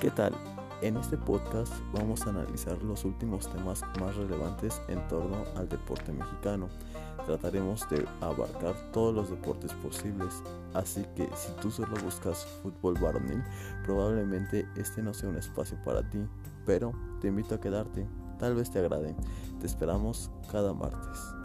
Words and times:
¿Qué 0.00 0.10
tal? 0.10 0.34
En 0.82 0.98
este 0.98 1.16
podcast 1.16 1.72
vamos 1.94 2.26
a 2.26 2.30
analizar 2.30 2.82
los 2.82 3.06
últimos 3.06 3.50
temas 3.50 3.82
más 3.98 4.14
relevantes 4.14 4.82
en 4.88 5.06
torno 5.08 5.42
al 5.56 5.70
deporte 5.70 6.12
mexicano. 6.12 6.68
Trataremos 7.24 7.88
de 7.88 8.04
abarcar 8.20 8.74
todos 8.92 9.14
los 9.14 9.30
deportes 9.30 9.72
posibles, 9.72 10.42
así 10.74 11.02
que 11.16 11.26
si 11.34 11.50
tú 11.62 11.70
solo 11.70 11.94
buscas 12.04 12.46
fútbol 12.62 12.98
varonil, 13.00 13.42
probablemente 13.84 14.68
este 14.76 15.02
no 15.02 15.14
sea 15.14 15.30
un 15.30 15.38
espacio 15.38 15.78
para 15.82 16.08
ti, 16.10 16.18
pero 16.66 16.92
te 17.22 17.28
invito 17.28 17.54
a 17.54 17.60
quedarte, 17.60 18.06
tal 18.38 18.54
vez 18.54 18.70
te 18.70 18.80
agrade. 18.80 19.16
Te 19.60 19.66
esperamos 19.66 20.30
cada 20.52 20.74
martes. 20.74 21.35